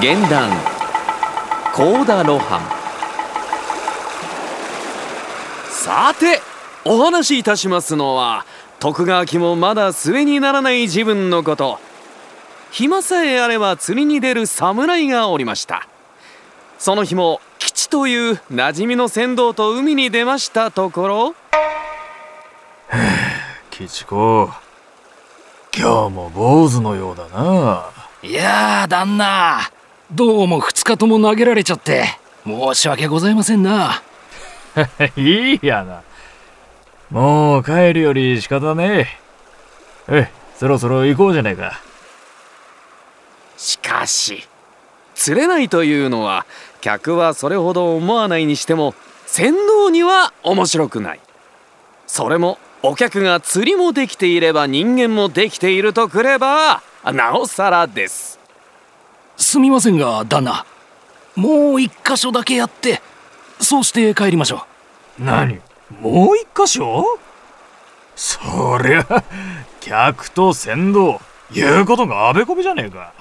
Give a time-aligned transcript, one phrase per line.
[0.00, 0.50] 現段
[1.72, 2.60] 高田露伴。
[5.70, 6.40] さて
[6.84, 8.44] お話しいたしますのは
[8.80, 11.78] 徳川家もまだ末にならない自分のこと。
[12.72, 15.86] 暇さえあれば釣りに出る侍がおりました。
[16.78, 21.34] その日も吉という馴染みの船頭と海に出ましたところ。
[23.70, 24.50] 吉子。
[25.76, 27.90] 今日も坊主のようだな。
[28.22, 29.70] いやー旦那
[30.14, 32.04] どうも2日とも投げられちゃって
[32.44, 34.00] 申し訳ございませんな。
[35.16, 36.02] いいやな。
[37.10, 39.18] もう帰るより仕方ね
[40.06, 40.28] え。
[40.28, 41.80] えそろそろ行こうじゃないか。
[43.56, 44.46] しかし
[45.16, 46.46] 釣れないというのは
[46.80, 48.94] 客はそれほど思わないにしても
[49.26, 51.20] 船頭には面白くない。
[52.06, 58.33] それもお客が釣りもできていれば人間もできているとくればなおさらです
[59.36, 60.64] すみませんが旦那
[61.36, 63.02] もう一箇所だけやって
[63.60, 64.66] そうして帰りましょ
[65.18, 65.24] う。
[65.24, 65.60] 何？
[66.00, 67.18] もう一箇所？
[68.16, 69.24] そりゃ
[69.80, 71.20] 客と船頭
[71.52, 73.12] 言うことがあべこべじゃねえか。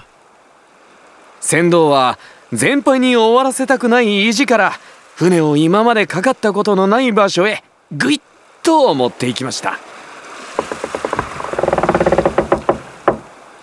[1.39, 2.17] 船頭は
[2.51, 4.73] 全敗に終わらせたくない意地から
[5.15, 8.21] 船を今までかかったことのない場所へぐいっ
[8.61, 9.79] と持っていきました。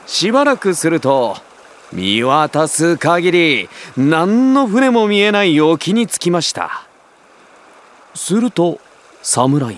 [0.07, 1.37] しばらくすると
[1.93, 6.87] 見渡す限り何の船も見えない沖に着きました。
[8.15, 8.81] すると
[9.23, 9.77] 侍。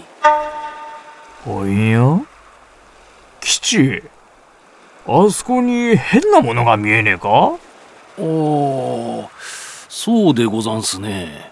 [1.46, 2.20] おや
[3.40, 4.02] 吉。
[5.06, 7.28] あそこに変なものが見えねえか？
[7.28, 7.58] あ
[8.18, 9.28] あ
[9.88, 11.50] そうでござんすね。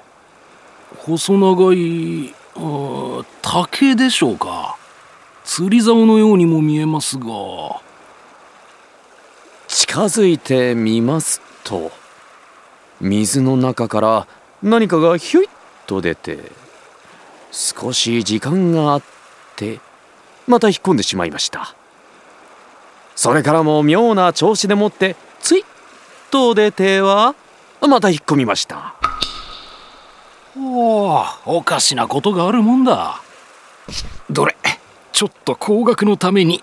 [0.99, 4.77] 細長いあ竹でしょうか。
[5.43, 7.25] 釣り竿のようにも見えますが
[9.91, 11.91] 近づいてみますと
[13.01, 14.29] 水の中から
[14.63, 15.49] 何かがひょいっ
[15.89, 16.39] と出て
[17.51, 19.03] 少し時間があっ
[19.57, 19.81] て
[20.47, 21.75] また引っ込んでしまいました。
[23.17, 25.65] それからも妙な調子でもってついっ
[26.31, 27.35] と出ては
[27.81, 28.95] また引っ込みました。
[30.57, 33.21] おおおかしなことがあるもんだ。
[34.31, 34.55] どれ？
[35.11, 36.63] ちょっと高額のために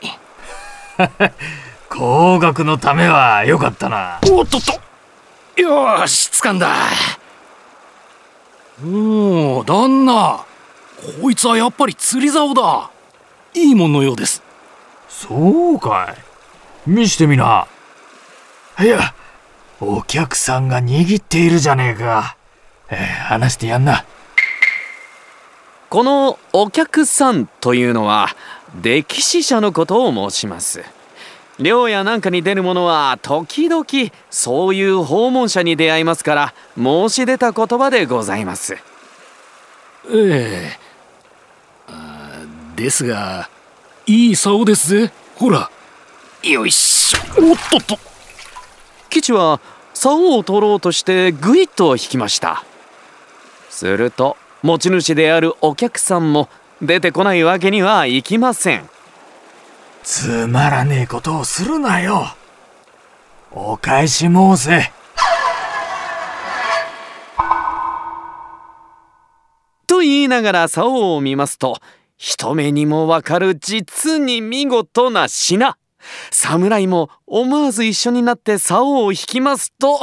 [1.97, 4.19] 高額のためはよかったな。
[4.29, 5.61] おっとっと。
[5.61, 6.75] よし掴んだ。
[8.85, 10.45] おお旦那。
[11.21, 12.91] こいつはやっぱり釣り竿だ。
[13.55, 14.43] いいもんのようです。
[15.09, 16.15] そうか
[16.85, 16.89] い。
[16.89, 17.67] 見してみな。
[18.79, 19.15] いや。
[19.79, 22.35] お客さんが握っているじゃねえか、
[22.89, 24.05] えー、話してやんな。
[25.89, 28.27] このお客さんというのは
[28.81, 30.83] 歴史者のことを申します
[31.59, 33.85] 漁やなんかに出る者は時々
[34.29, 38.77] そういう訪問者に出会いますから申し出た言葉でございます。
[40.11, 40.87] ええ。
[42.75, 43.49] ですが
[44.05, 45.11] いい竿ですぜ。
[45.35, 45.69] ほら。
[46.43, 47.19] よいしょ。
[47.51, 47.99] おっとっと。
[49.09, 49.59] 吉は
[49.93, 52.63] 竿を取ろうとしてぐいっと引きました。
[53.69, 56.49] すると持ち主であるお客さんも
[56.81, 58.89] 出てこないわけにはいきません
[60.09, 62.33] つまらねえことをするなよ。
[63.51, 64.93] お返し申せ。
[69.85, 71.81] と言いながら竿を見ますと
[72.15, 75.77] 一目にもわかる実に見事な品
[76.31, 79.99] 侍も思わず一緒になって竿を引きますと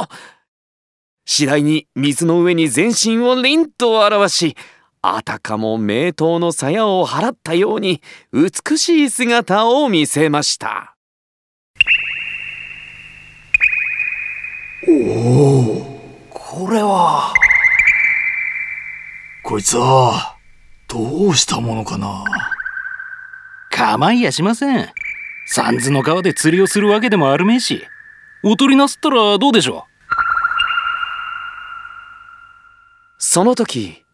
[1.25, 4.55] 次第に水の上に全身を凛と表し
[5.13, 8.01] あたかも名刀の鞘を払ったように
[8.33, 10.95] 美しい姿を見せました。
[14.87, 17.33] おおこれは。
[19.43, 20.37] こいつは
[20.87, 22.23] どうしたものかな。
[23.69, 24.89] 構いやしません。
[25.47, 27.85] 三途の川で釣りをするわけでもあるめえし。
[28.43, 29.95] おとりなすったらどうでしょう。
[33.17, 34.04] その時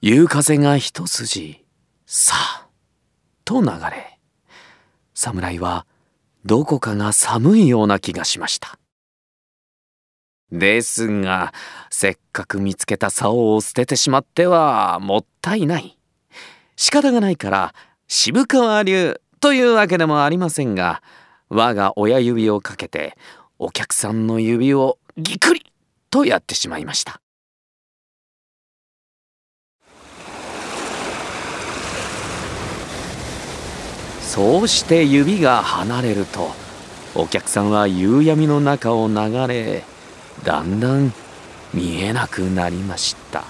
[0.00, 1.64] 夕風が一筋
[2.06, 2.68] さあ
[3.44, 4.20] と流れ
[5.12, 5.86] 侍は
[6.44, 8.78] どこかが寒いような気がしました。
[10.52, 11.52] ですが
[11.90, 15.98] せっかく見つけた竿を捨ててしまってはもったいない。
[16.76, 17.74] 仕方がないから
[18.06, 21.02] 渋川流というわけでもありませんが
[21.48, 23.16] 我が親指をかけて
[23.58, 25.72] お客さんの指をぎくり
[26.08, 27.20] とやってしまいました。
[34.38, 36.52] そうして指が離れると
[37.16, 39.14] お客さんは夕闇の中を流
[39.48, 39.82] れ
[40.44, 41.12] だんだん
[41.74, 43.42] 見えなくなりました。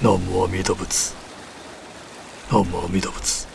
[0.00, 1.12] 南無阿弥陀仏
[2.52, 3.48] 南無阿弥陀仏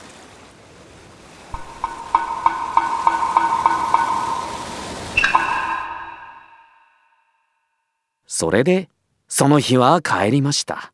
[8.27, 8.89] それで
[9.29, 10.91] その日は帰りました。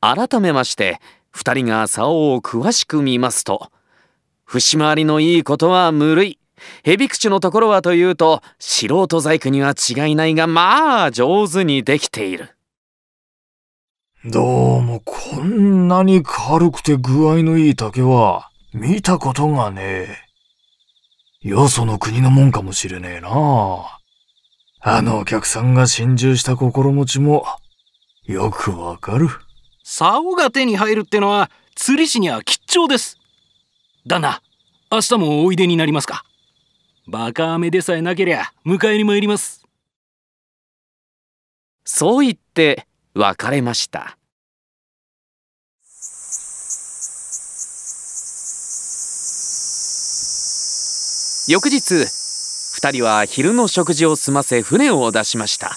[0.00, 1.02] 改めまして
[1.34, 3.72] 二人が竿を詳しく見ますと
[4.44, 6.38] 節回りのいいことは無類
[6.84, 12.54] 蛇口のところはというと素人細工には違いないがまあ上手にできている
[14.24, 19.82] どうもこんなに軽くて具合のいい竹は見たことがね
[21.42, 21.48] え。
[21.48, 23.28] よその国のもんかもしれねえな
[24.80, 27.44] あのお客さんが心中した心持ちも
[28.24, 29.28] よくわかる。
[29.86, 33.18] 竿が手に入るってのは釣り師には吉兆です。
[34.06, 34.40] 旦那
[34.90, 36.24] 明日もおいでになりますか。
[37.06, 39.62] バカ雨でさえなけりゃ迎えに参ります。
[41.84, 44.16] そう言って別れました。
[51.46, 52.06] 翌日
[52.72, 55.76] 二人は昼の食事を済ませ船を出しました。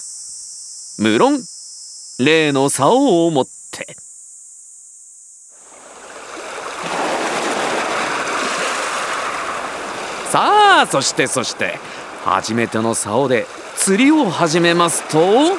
[0.98, 1.38] 無論
[2.18, 3.57] 例の竿を持って
[10.30, 11.78] さあそしてそして
[12.24, 13.46] 初めての竿で
[13.76, 15.18] 釣りを始めますと。
[15.18, 15.56] お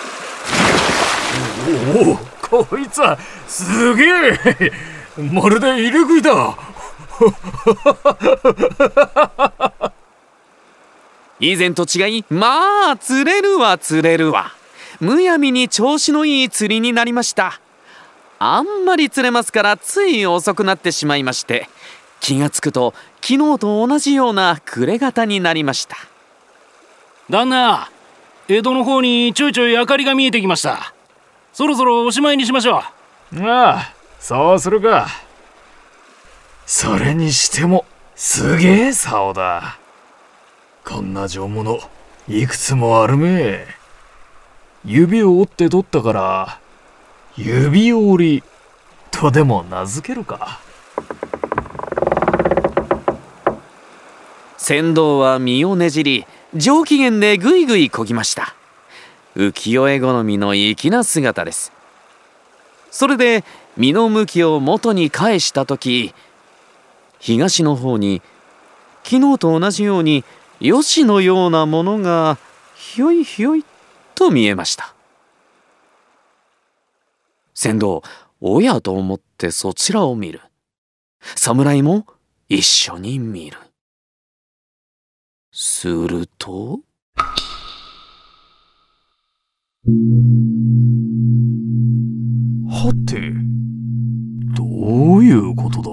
[2.54, 3.18] お、こいつは
[3.48, 4.38] すげえ
[5.18, 6.56] まるで入れ食いだ。
[11.39, 14.54] 以前と違いまあ釣れるわ釣れるわ。
[15.00, 17.62] むやみに調子のいい釣りになりました
[18.39, 21.69] あんまり釣れますからつい遅くなってしまいまして
[22.19, 25.97] 気がつくと昨日と同じような暮れ方になりました
[27.30, 27.89] 旦那
[28.47, 30.94] 江戸の方にちょいちょい明かりが見えてきました
[31.53, 33.00] そろそろおしまいにしましょう
[33.38, 35.07] ああ、そうするか。
[36.65, 37.85] それにしても、
[38.15, 39.77] すげえ竿だ。
[40.83, 41.80] こんな上物、
[42.27, 43.65] いくつもあるめ。
[44.83, 46.59] 指を折って取ったから、
[47.41, 48.44] 指折り
[49.12, 50.59] とでも名付けるか。
[54.57, 58.56] 船頭は身をねじり上機嫌でぐいぐいこぎました。
[59.38, 61.71] 浮世絵好みの粋な姿です。
[62.91, 63.45] それで
[63.77, 66.13] 身の向きを元に返した時
[67.19, 68.21] 東の方に
[69.06, 70.25] 昨日と同じように
[70.59, 72.38] ヨシのようなものが
[72.75, 73.63] ひょいひょい
[74.13, 74.94] と見えました。
[77.61, 78.03] 船頭
[78.39, 80.39] おやと思ってそちらを見る。
[81.35, 82.06] 侍も
[82.47, 83.57] 一緒に見る。
[85.51, 86.79] すると。
[92.69, 93.33] はて、
[94.56, 94.63] ど
[95.17, 95.91] ういうことだ？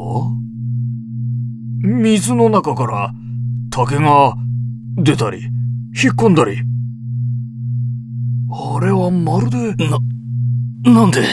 [1.82, 3.12] 水の中から
[3.72, 4.36] 竹が
[4.98, 6.58] 出たり、引っ込んだり。
[8.52, 9.98] あれはまるで、な、
[10.86, 11.26] なんで？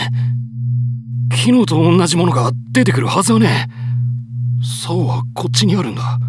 [1.31, 3.67] 昨日と同じものが出てくるはずはね。
[3.69, 6.19] え竿はこっちにあるんだ。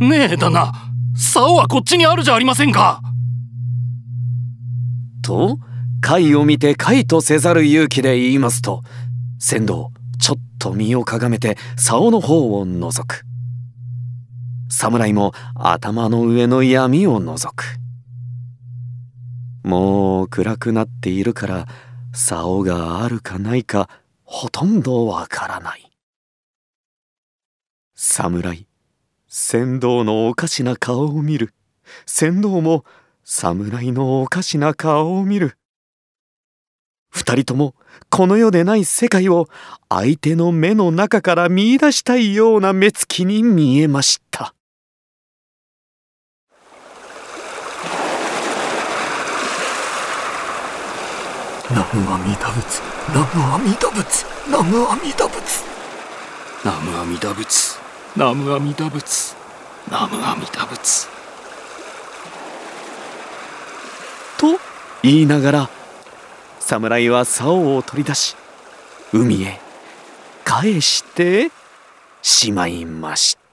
[0.00, 0.72] ねえ旦那。
[1.14, 3.02] 竿はこっちにあるじゃありませんか。
[5.22, 5.58] と
[6.00, 8.82] 貝を見て貝とせざる勇気で言いますと
[9.38, 13.26] 船頭ちょっと身をかがめて竿の方を覗く。
[14.70, 17.78] 侍も頭の上の闇を覗く。
[19.66, 21.66] もう暗くなっているから
[22.14, 23.90] 竿があるかないか
[24.22, 25.90] ほとんどわからない。
[27.96, 28.68] 侍
[29.26, 31.52] 船頭のおかしな顔を見る。
[32.06, 32.84] 船頭も
[33.24, 35.58] 侍のおかしな顔を見る。
[37.10, 37.74] 二人とも
[38.08, 39.48] この世でない世界を
[39.88, 44.55] 相手の目の中から見出したいような目つきに見えました。
[51.68, 55.64] 南無阿弥陀仏、南無阿弥陀仏、南無阿弥陀仏。
[56.64, 57.78] 南無阿弥陀仏。
[58.14, 59.34] 南無阿弥陀仏。
[59.90, 61.08] 南無阿弥陀仏。
[64.38, 64.60] と
[65.02, 65.70] 言いながら
[66.60, 68.36] 侍は竿を取り出し
[69.12, 69.58] 海へ
[70.44, 71.50] 返して
[72.22, 73.45] しまいました。